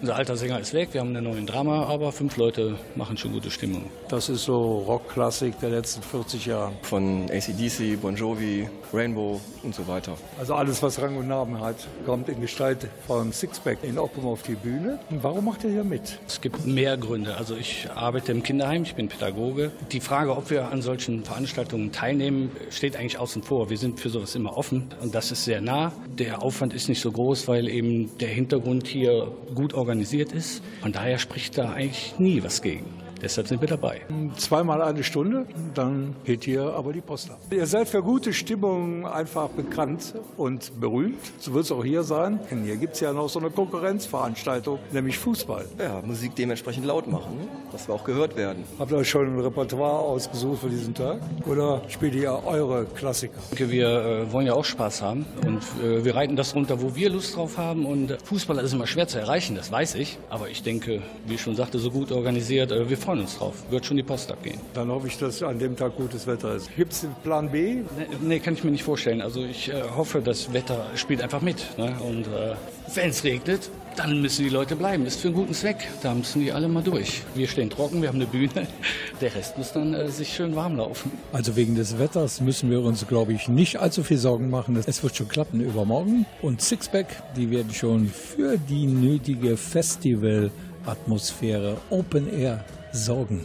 [0.00, 0.90] unser alter Sänger ist weg.
[0.92, 3.86] Wir haben einen neuen Drama, aber fünf Leute machen schon gute Stimmung.
[4.08, 6.72] Das ist so Rockklassik der letzten 40 Jahre.
[6.82, 10.16] Von ACDC, Bon Jovi, Rainbow und so weiter.
[10.38, 14.42] Also alles, was Rang und Namen hat, kommt in Gestalt von Sixpack in Oppum auf
[14.42, 15.00] die Bühne.
[15.10, 16.20] Und warum macht ihr hier mit?
[16.28, 17.36] Es gibt mehr Gründe.
[17.36, 19.72] Also ich arbeite im Kinderheim, ich bin Pädagoge.
[19.90, 23.68] Die Frage, ob wir an solchen Veranstaltungen teilnehmen, steht eigentlich außen vor.
[23.68, 25.92] Wir sind für sowas immer offen und das ist sehr nah.
[26.06, 30.62] Der Aufwand ist nicht so groß, weil eben der Hintergrund hier gut organisiert ist.
[30.80, 33.05] Von daher spricht da eigentlich nie was gegen.
[33.20, 34.02] Deshalb sind wir dabei.
[34.36, 37.38] Zweimal eine Stunde, dann geht hier aber die Post ab.
[37.50, 41.18] Ihr seid für gute Stimmung einfach bekannt und berühmt.
[41.38, 42.40] So wird es auch hier sein.
[42.50, 45.64] Denn hier gibt es ja noch so eine Konkurrenzveranstaltung, nämlich Fußball.
[45.78, 48.64] Ja, Musik dementsprechend laut machen, dass wir auch gehört werden.
[48.78, 51.20] Habt ihr euch schon ein Repertoire ausgesucht für diesen Tag?
[51.46, 53.38] Oder spielt ihr eure Klassiker?
[53.50, 56.80] Ich denke, wir äh, wollen ja auch Spaß haben und äh, wir reiten das runter,
[56.82, 57.86] wo wir Lust drauf haben.
[57.86, 60.18] Und Fußballer ist immer schwer zu erreichen, das weiß ich.
[60.28, 63.54] Aber ich denke, wie ich schon sagte, so gut organisiert, äh, wir freuen uns drauf.
[63.70, 64.58] Wird schon die Post abgehen.
[64.74, 66.74] Dann hoffe ich, dass an dem Tag gutes Wetter ist.
[66.74, 67.74] Gibt es einen Plan B?
[67.74, 69.22] Nee, nee, kann ich mir nicht vorstellen.
[69.22, 71.78] Also ich äh, hoffe, das Wetter spielt einfach mit.
[71.78, 71.94] Ne?
[72.00, 72.56] Und äh,
[72.96, 75.06] wenn es regnet, dann müssen die Leute bleiben.
[75.06, 75.86] Ist für einen guten Zweck.
[76.02, 77.22] Da müssen die alle mal durch.
[77.36, 78.66] Wir stehen trocken, wir haben eine Bühne.
[79.20, 81.12] Der Rest muss dann äh, sich schön warm laufen.
[81.32, 84.82] Also wegen des Wetters müssen wir uns, glaube ich, nicht allzu viel Sorgen machen.
[84.84, 86.26] Es wird schon klappen übermorgen.
[86.42, 90.50] Und Sixpack, die werden schon für die nötige Festival
[90.84, 93.44] Atmosphäre, Open Air sorgen.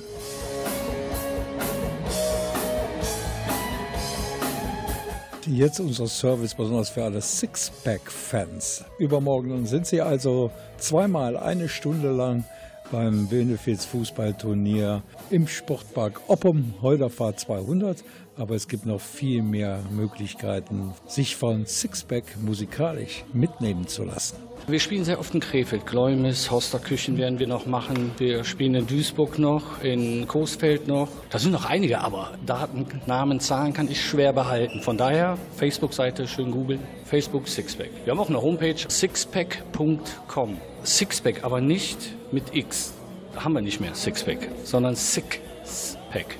[5.47, 8.85] Jetzt unser Service besonders für alle Sixpack-Fans.
[8.99, 12.45] Übermorgen sind Sie also zweimal eine Stunde lang
[12.91, 18.03] beim Benefiz Fußballturnier im Sportpark Oppum, Holderfahrt 200.
[18.41, 24.37] Aber es gibt noch viel mehr Möglichkeiten, sich von Sixpack musikalisch mitnehmen zu lassen.
[24.65, 28.13] Wir spielen sehr oft in Krefeld, Gläumis, Hosterküchen werden wir noch machen.
[28.17, 31.07] Wir spielen in Duisburg noch, in Coesfeld noch.
[31.29, 34.81] Da sind noch einige, aber Daten, Namen, Zahlen kann ich schwer behalten.
[34.81, 36.79] Von daher, Facebook-Seite schön googeln.
[37.05, 37.91] Facebook Sixpack.
[38.05, 40.57] Wir haben auch eine Homepage, sixpack.com.
[40.83, 42.95] Sixpack, aber nicht mit X.
[43.35, 46.39] Da haben wir nicht mehr Sixpack, sondern Sixpack.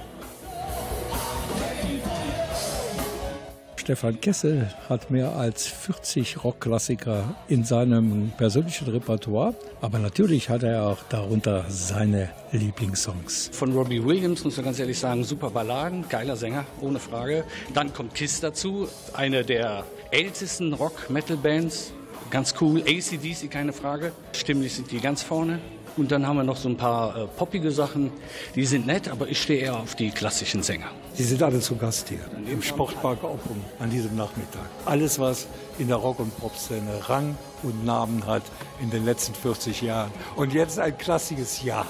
[3.92, 10.86] Stefan Kessel hat mehr als 40 Rockklassiker in seinem persönlichen Repertoire, aber natürlich hat er
[10.86, 13.50] auch darunter seine Lieblingssongs.
[13.52, 17.44] Von Robbie Williams, muss man ganz ehrlich sagen, super Balladen, geiler Sänger, ohne Frage.
[17.74, 21.92] Dann kommt Kiss dazu, eine der ältesten Rock-Metal-Bands,
[22.30, 22.84] ganz cool.
[22.84, 24.14] ACDC, keine Frage.
[24.32, 25.60] Stimmlich sind die ganz vorne.
[25.98, 28.12] Und dann haben wir noch so ein paar äh, poppige Sachen.
[28.56, 30.88] Die sind nett, aber ich stehe eher auf die klassischen Sänger.
[31.14, 32.20] Sie sind alle zu Gast hier
[32.50, 34.66] im Sportpark Oppum an diesem Nachmittag.
[34.86, 38.44] Alles, was in der Rock- und Pop-Szene Rang und Namen hat
[38.82, 40.12] in den letzten 40 Jahren.
[40.36, 41.88] Und jetzt ein klassisches Jahr.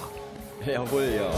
[0.65, 1.31] Jawohl, ja.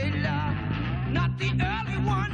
[0.00, 0.54] Trailer.
[1.10, 2.32] Not the early one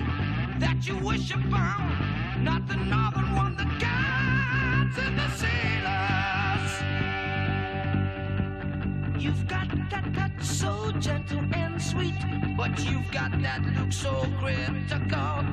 [0.58, 6.72] that you wish upon, not the northern one that guides in the sailors.
[9.22, 12.14] You've got that touch so gentle and sweet,
[12.56, 15.44] but you've got that look so critical.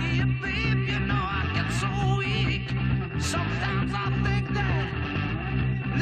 [0.00, 1.88] Me, babe, you know I get so
[2.18, 2.68] weak.
[3.20, 4.86] Sometimes I think that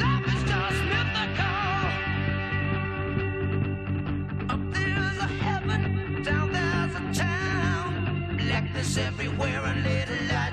[0.01, 1.58] love is just mythical.
[8.79, 10.48] is everywhere a little light.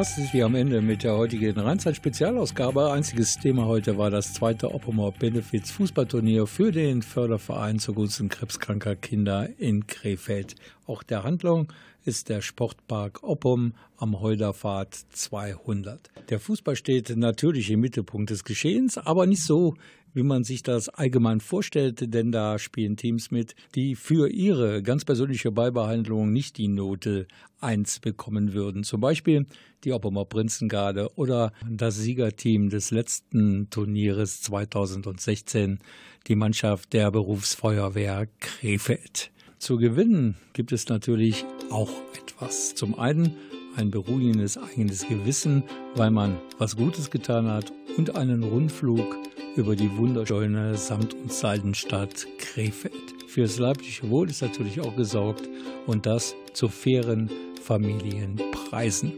[0.00, 2.90] Fast ist wie am Ende mit der heutigen Rheinzeit-Spezialausgabe.
[2.90, 9.50] Einziges Thema heute war das zweite Oppomer Benefits Fußballturnier für den Förderverein zugunsten krebskranker Kinder
[9.58, 10.54] in Krefeld.
[10.86, 11.70] Auch der Handlung
[12.06, 16.08] ist der Sportpark Oppum am Holderpfad 200.
[16.30, 19.74] Der Fußball steht natürlich im Mittelpunkt des Geschehens, aber nicht so,
[20.14, 25.04] wie man sich das allgemein vorstellt, denn da spielen Teams mit, die für ihre ganz
[25.04, 27.26] persönliche Beibehandlung nicht die Note
[27.60, 28.82] 1 bekommen würden.
[28.82, 29.46] Zum Beispiel
[29.84, 35.78] die Oppomer Prinzengarde oder das Siegerteam des letzten Turnieres 2016,
[36.26, 39.30] die Mannschaft der Berufsfeuerwehr Krefeld.
[39.58, 42.74] Zu gewinnen gibt es natürlich auch etwas.
[42.74, 43.36] Zum einen
[43.76, 45.64] ein beruhigendes eigenes Gewissen,
[45.94, 49.16] weil man was Gutes getan hat und einen Rundflug
[49.56, 52.94] über die wunderschöne Samt- und Seidenstadt Krefeld.
[53.26, 55.48] Fürs leibliche Wohl ist natürlich auch gesorgt
[55.86, 57.30] und das zu fairen
[57.62, 59.12] Familienpreisen.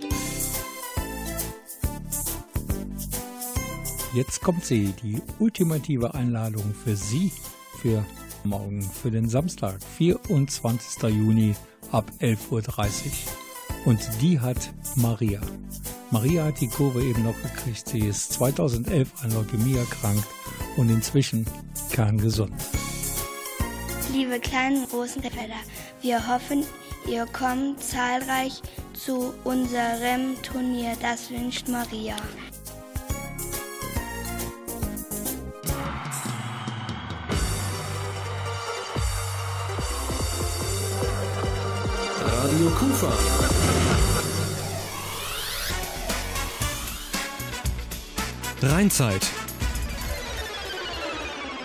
[4.15, 7.33] Jetzt kommt sie, die ultimative Einladung für Sie
[7.81, 8.05] für
[8.45, 11.03] morgen, für den Samstag, 24.
[11.05, 11.55] Juni
[11.91, 12.63] ab 11.30 Uhr.
[13.87, 15.41] Und die hat Maria.
[16.11, 17.89] Maria hat die Kurve eben noch gekriegt.
[17.89, 20.27] Sie ist 2011 an Leukämie erkrankt
[20.77, 21.47] und inzwischen
[21.91, 22.53] kerngesund.
[24.13, 25.55] Liebe kleinen großen Felder,
[26.03, 26.65] wir hoffen,
[27.11, 28.61] ihr kommt zahlreich
[28.93, 30.93] zu unserem Turnier.
[31.01, 32.17] Das wünscht Maria.
[42.53, 43.11] Radio Kufa.
[48.61, 49.27] Rheinzeit.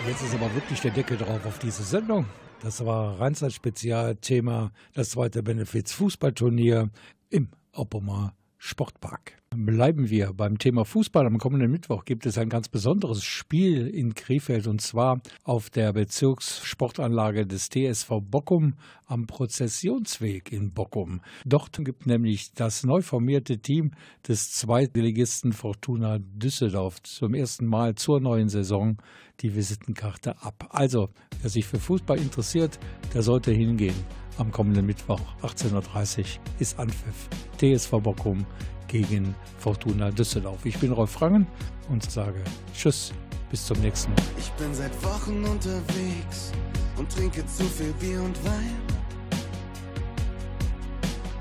[0.06, 2.24] Jetzt ist aber wirklich der Deckel drauf auf diese Sendung.
[2.62, 6.88] Das war Rheinzeit-Spezial-Thema, das zweite Benefits-Fußballturnier
[7.28, 9.38] im Oppomer Sportpark.
[9.50, 11.24] Bleiben wir beim Thema Fußball.
[11.26, 15.92] Am kommenden Mittwoch gibt es ein ganz besonderes Spiel in Krefeld und zwar auf der
[15.92, 18.74] Bezirkssportanlage des TSV Bockum
[19.06, 21.22] am Prozessionsweg in Bockum.
[21.46, 23.92] Dort gibt nämlich das neu formierte Team
[24.26, 28.98] des Zweitligisten Fortuna Düsseldorf zum ersten Mal zur neuen Saison
[29.40, 30.68] die Visitenkarte ab.
[30.70, 31.08] Also,
[31.40, 32.78] wer sich für Fußball interessiert,
[33.14, 33.94] der sollte hingehen.
[34.38, 36.24] Am kommenden Mittwoch 18.30 Uhr
[36.60, 37.28] ist Anpfiff.
[37.58, 38.46] TSV Bockum
[38.86, 40.64] gegen Fortuna Düsseldorf.
[40.64, 41.44] Ich bin Rolf Frangen
[41.88, 43.12] und sage Tschüss,
[43.50, 44.22] bis zum nächsten Mal.
[44.38, 46.52] Ich bin seit Wochen unterwegs
[46.96, 48.76] und trinke zu viel Bier und Wein.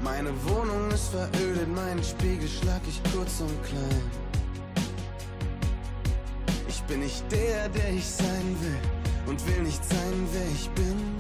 [0.02, 4.02] Meine Wohnung ist verödet, meinen Spiegel schlag ich kurz und klein.
[6.68, 8.80] Ich bin nicht der, der ich sein will
[9.28, 11.17] und will nicht sein, wer ich bin.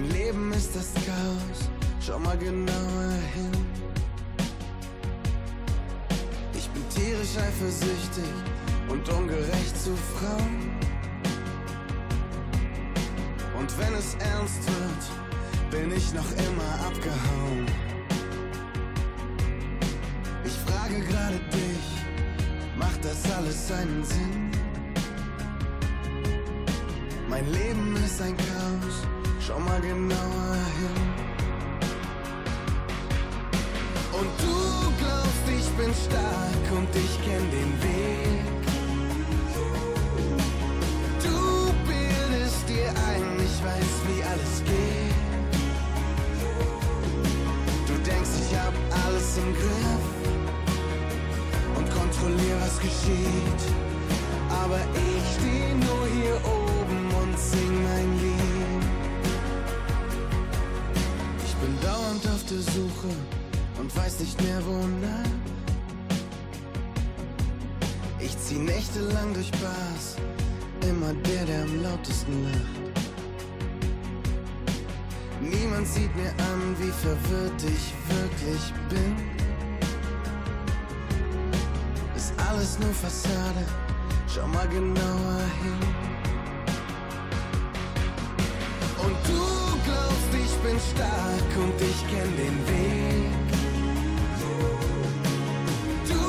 [0.00, 1.68] Mein Leben ist das Chaos,
[2.00, 3.50] schau mal genauer hin.
[6.54, 8.32] Ich bin tierisch eifersüchtig
[8.88, 10.70] und ungerecht zu Frauen.
[13.58, 17.66] Und wenn es ernst wird, bin ich noch immer abgehauen.
[20.44, 24.50] Ich frage gerade dich, macht das alles seinen Sinn?
[27.28, 29.08] Mein Leben ist ein Chaos,
[29.48, 30.98] schau mal genauer hin.
[34.18, 34.56] Und du
[35.00, 38.42] glaubst, ich bin stark und ich kenn den Weg.
[41.22, 45.16] Du bildest dir ein, ich weiß, wie alles geht.
[47.88, 48.74] Du denkst, ich hab
[49.06, 50.06] alles im Griff
[51.76, 53.62] und kontrollier, was geschieht.
[54.62, 58.37] Aber ich steh nur hier oben und sing mein Lied.
[61.60, 63.12] Bin dauernd auf der Suche
[63.78, 65.30] und weiß nicht mehr wonach.
[68.20, 70.16] Ich zieh nächtelang durch Bars,
[70.88, 72.78] immer der, der am lautesten lacht.
[75.40, 79.16] Niemand sieht mir an, wie verwirrt ich wirklich bin.
[82.16, 83.64] Ist alles nur Fassade,
[84.26, 85.97] schau mal genauer hin.
[90.80, 93.32] Stark und ich kenn den Weg.
[96.08, 96.24] Du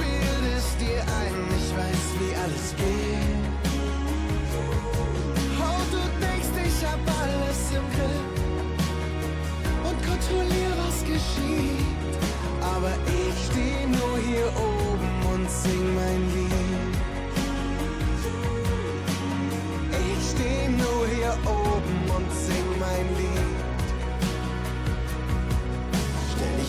[0.00, 3.44] bildest dir ein, ich weiß, wie alles geht.
[5.58, 8.34] Oh, du denkst, ich hab alles im Griff
[9.88, 12.14] und kontrollier, was geschieht.
[12.74, 16.52] Aber ich steh nur hier oben und sing mein Lied.
[20.10, 22.63] Ich steh nur hier oben und sing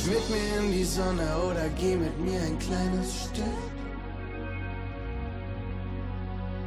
[0.06, 3.46] dich mit mir in die Sonne oder geh mit mir ein kleines Stück.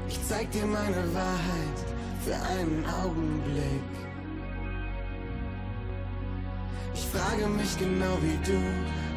[0.09, 1.79] Ich zeig dir meine Wahrheit
[2.25, 3.91] für einen Augenblick.
[6.95, 8.61] Ich frage mich genau wie du,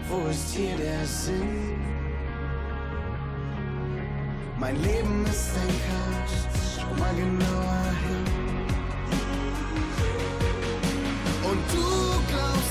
[0.09, 1.79] wo ist hier der Sinn?
[4.59, 8.60] Mein Leben ist ein Chaos, schau mal genauer hin.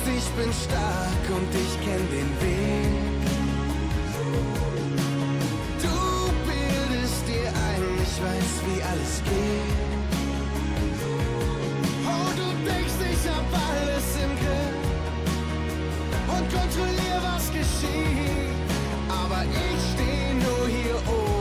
[0.01, 2.91] Glaubst, ich bin stark und ich kenn den Weg.
[5.83, 9.79] Du bildest dir ein, ich weiß, wie alles geht.
[12.07, 14.81] Oh, du denkst, ich hab alles im Griff
[16.29, 18.57] und kontrollier, was geschieht.
[19.09, 21.40] Aber ich steh nur hier oben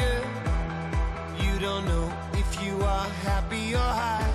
[0.00, 0.20] your.
[1.44, 4.30] You don't know if you are happy or high.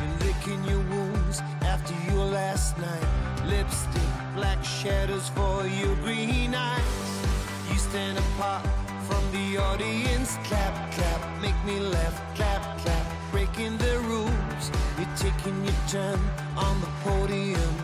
[0.00, 3.08] You're licking your wounds after your last night.
[3.46, 7.26] Lipstick, black shadows for your green eyes.
[7.70, 8.66] You stand apart
[9.08, 10.36] from the audience.
[10.44, 12.16] Clap, clap, make me laugh.
[12.34, 14.64] Clap, clap, breaking the rules.
[14.98, 16.20] You're taking your turn
[16.56, 17.74] on the podium.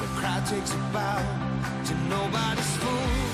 [0.00, 1.22] The crowd takes a bow
[1.86, 3.31] to nobody's fool.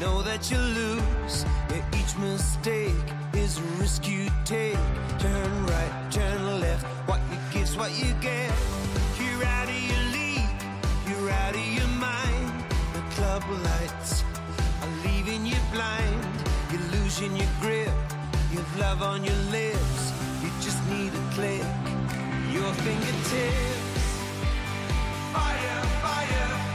[0.00, 1.44] Know that you lose.
[1.70, 4.78] Yeah, each mistake is a risk you take.
[5.18, 6.84] Turn right, turn left.
[7.08, 8.52] What you give's what you get.
[9.18, 10.60] You're out of your league,
[11.08, 12.64] you're out of your mind.
[12.94, 14.24] The club lights
[14.82, 16.20] are leaving you blind.
[16.70, 17.94] You're losing your grip,
[18.52, 20.12] you've love on your lips.
[20.42, 21.66] You just need a click,
[22.52, 24.04] your fingertips.
[25.32, 26.65] Fire, fire, fire.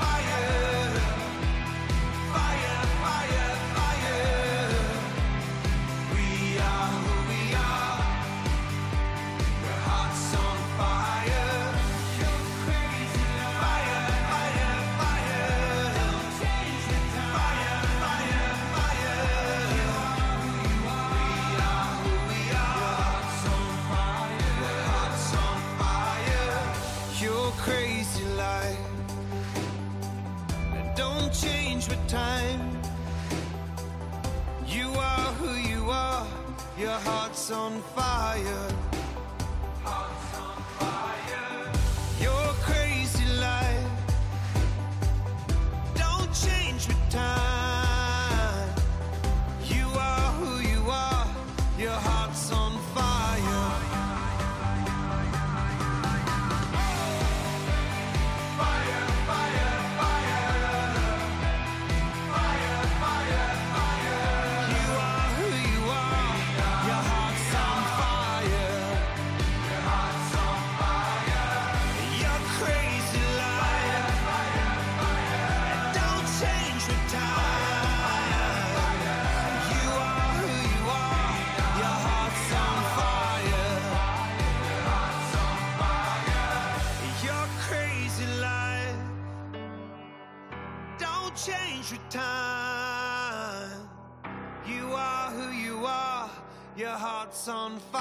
[97.32, 98.01] Heart's on fire.